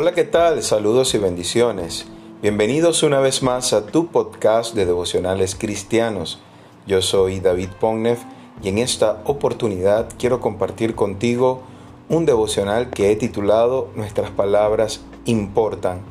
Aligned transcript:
Hola, 0.00 0.14
¿qué 0.14 0.22
tal? 0.22 0.62
Saludos 0.62 1.12
y 1.14 1.18
bendiciones. 1.18 2.06
Bienvenidos 2.40 3.02
una 3.02 3.18
vez 3.18 3.42
más 3.42 3.72
a 3.72 3.86
tu 3.86 4.06
podcast 4.06 4.76
de 4.76 4.86
devocionales 4.86 5.56
cristianos. 5.56 6.38
Yo 6.86 7.02
soy 7.02 7.40
David 7.40 7.70
Pognev 7.80 8.18
y 8.62 8.68
en 8.68 8.78
esta 8.78 9.20
oportunidad 9.24 10.08
quiero 10.16 10.40
compartir 10.40 10.94
contigo 10.94 11.62
un 12.08 12.26
devocional 12.26 12.90
que 12.90 13.10
he 13.10 13.16
titulado 13.16 13.88
Nuestras 13.96 14.30
palabras 14.30 15.00
importan, 15.24 16.02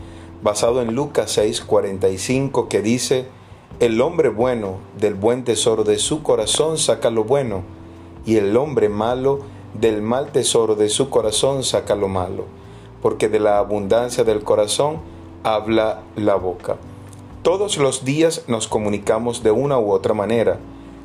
basado 0.44 0.82
en 0.82 0.94
Lucas 0.94 1.38
6:45 1.38 2.68
que 2.68 2.82
dice, 2.82 3.28
El 3.80 4.02
hombre 4.02 4.28
bueno 4.28 4.80
del 5.00 5.14
buen 5.14 5.46
tesoro 5.46 5.86
de 5.86 5.98
su 5.98 6.24
corazón 6.24 6.78
saca 6.78 7.10
lo 7.10 7.24
bueno, 7.24 7.64
y 8.26 8.36
el 8.36 8.58
hombre 8.58 8.90
malo 8.90 9.40
del 9.80 10.02
mal 10.02 10.34
tesoro 10.34 10.76
de 10.76 10.90
su 10.90 11.10
corazón 11.10 11.64
saca 11.64 11.96
lo 11.96 12.10
malo, 12.10 12.48
porque 13.08 13.30
de 13.30 13.40
la 13.40 13.58
abundancia 13.58 14.26
del 14.26 14.44
corazón 14.44 15.00
habla 15.42 16.02
la 16.18 16.36
boca. 16.36 16.76
Todos 17.42 17.78
los 17.78 18.04
días 18.04 18.44
nos 18.48 18.68
comunicamos 18.68 19.44
de 19.44 19.52
una 19.52 19.80
u 19.80 19.94
otra 19.94 20.14
manera. 20.14 20.60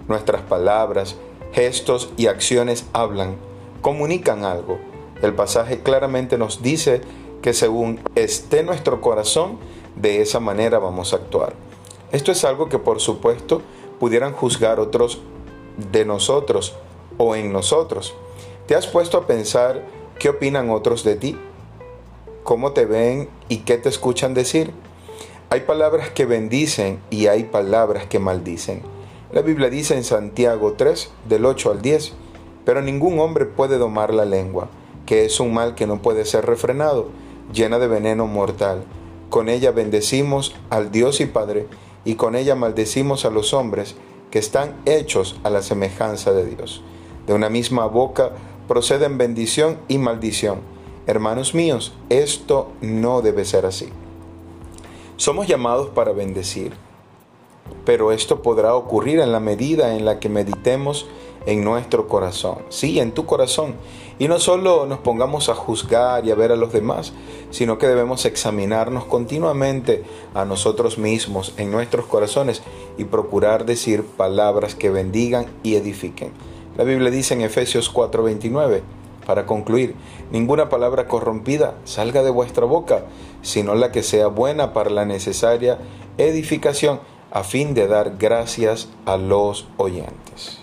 Nuestras 0.08 0.42
palabras, 0.42 1.14
gestos 1.52 2.12
y 2.16 2.26
acciones 2.26 2.86
hablan, 2.92 3.36
comunican 3.82 4.44
algo. 4.44 4.80
El 5.22 5.34
pasaje 5.34 5.84
claramente 5.84 6.38
nos 6.38 6.60
dice 6.60 7.02
que 7.40 7.54
según 7.54 8.00
esté 8.16 8.64
nuestro 8.64 9.00
corazón, 9.00 9.58
de 9.94 10.22
esa 10.22 10.40
manera 10.40 10.80
vamos 10.80 11.12
a 11.12 11.18
actuar. 11.18 11.54
Esto 12.10 12.32
es 12.32 12.44
algo 12.44 12.68
que 12.68 12.80
por 12.80 12.98
supuesto 12.98 13.62
pudieran 14.00 14.32
juzgar 14.32 14.80
otros 14.80 15.20
de 15.92 16.04
nosotros 16.04 16.74
o 17.16 17.36
en 17.36 17.52
nosotros. 17.52 18.12
¿Te 18.66 18.74
has 18.74 18.88
puesto 18.88 19.18
a 19.18 19.26
pensar 19.28 19.84
qué 20.18 20.30
opinan 20.30 20.68
otros 20.68 21.04
de 21.04 21.14
ti? 21.14 21.38
¿Cómo 22.42 22.72
te 22.72 22.86
ven 22.86 23.28
y 23.48 23.58
qué 23.58 23.78
te 23.78 23.88
escuchan 23.88 24.34
decir? 24.34 24.72
Hay 25.48 25.60
palabras 25.60 26.10
que 26.10 26.26
bendicen 26.26 26.98
y 27.08 27.28
hay 27.28 27.44
palabras 27.44 28.06
que 28.06 28.18
maldicen. 28.18 28.82
La 29.30 29.42
Biblia 29.42 29.70
dice 29.70 29.94
en 29.94 30.02
Santiago 30.02 30.72
3, 30.72 31.12
del 31.28 31.46
8 31.46 31.70
al 31.70 31.82
10, 31.82 32.14
pero 32.64 32.82
ningún 32.82 33.20
hombre 33.20 33.46
puede 33.46 33.78
domar 33.78 34.12
la 34.12 34.24
lengua, 34.24 34.68
que 35.06 35.24
es 35.24 35.38
un 35.38 35.54
mal 35.54 35.76
que 35.76 35.86
no 35.86 36.02
puede 36.02 36.24
ser 36.24 36.44
refrenado, 36.44 37.10
llena 37.52 37.78
de 37.78 37.86
veneno 37.86 38.26
mortal. 38.26 38.82
Con 39.30 39.48
ella 39.48 39.70
bendecimos 39.70 40.52
al 40.68 40.90
Dios 40.90 41.20
y 41.20 41.26
Padre, 41.26 41.68
y 42.04 42.16
con 42.16 42.34
ella 42.34 42.56
maldecimos 42.56 43.24
a 43.24 43.30
los 43.30 43.54
hombres 43.54 43.94
que 44.32 44.40
están 44.40 44.74
hechos 44.84 45.38
a 45.44 45.50
la 45.50 45.62
semejanza 45.62 46.32
de 46.32 46.44
Dios. 46.44 46.82
De 47.28 47.34
una 47.34 47.48
misma 47.48 47.86
boca 47.86 48.32
proceden 48.66 49.16
bendición 49.16 49.78
y 49.86 49.98
maldición. 49.98 50.71
Hermanos 51.04 51.52
míos, 51.52 51.92
esto 52.10 52.70
no 52.80 53.22
debe 53.22 53.44
ser 53.44 53.66
así. 53.66 53.88
Somos 55.16 55.48
llamados 55.48 55.88
para 55.88 56.12
bendecir, 56.12 56.74
pero 57.84 58.12
esto 58.12 58.40
podrá 58.40 58.76
ocurrir 58.76 59.18
en 59.18 59.32
la 59.32 59.40
medida 59.40 59.96
en 59.96 60.04
la 60.04 60.20
que 60.20 60.28
meditemos 60.28 61.06
en 61.44 61.64
nuestro 61.64 62.06
corazón, 62.06 62.58
sí, 62.68 63.00
en 63.00 63.10
tu 63.10 63.26
corazón, 63.26 63.74
y 64.20 64.28
no 64.28 64.38
solo 64.38 64.86
nos 64.86 65.00
pongamos 65.00 65.48
a 65.48 65.56
juzgar 65.56 66.24
y 66.24 66.30
a 66.30 66.36
ver 66.36 66.52
a 66.52 66.56
los 66.56 66.72
demás, 66.72 67.12
sino 67.50 67.78
que 67.78 67.88
debemos 67.88 68.24
examinarnos 68.24 69.04
continuamente 69.04 70.04
a 70.34 70.44
nosotros 70.44 70.98
mismos 70.98 71.52
en 71.56 71.72
nuestros 71.72 72.06
corazones 72.06 72.62
y 72.96 73.04
procurar 73.04 73.64
decir 73.64 74.04
palabras 74.04 74.76
que 74.76 74.90
bendigan 74.90 75.46
y 75.64 75.74
edifiquen. 75.74 76.30
La 76.76 76.84
Biblia 76.84 77.10
dice 77.10 77.34
en 77.34 77.40
Efesios 77.40 77.92
4:29, 77.92 78.82
para 79.26 79.46
concluir, 79.46 79.94
ninguna 80.30 80.68
palabra 80.68 81.06
corrompida 81.06 81.74
salga 81.84 82.22
de 82.22 82.30
vuestra 82.30 82.64
boca, 82.64 83.04
sino 83.42 83.74
la 83.74 83.92
que 83.92 84.02
sea 84.02 84.28
buena 84.28 84.72
para 84.72 84.90
la 84.90 85.04
necesaria 85.04 85.78
edificación, 86.18 87.00
a 87.30 87.44
fin 87.44 87.74
de 87.74 87.88
dar 87.88 88.16
gracias 88.18 88.88
a 89.06 89.16
los 89.16 89.66
oyentes. 89.78 90.61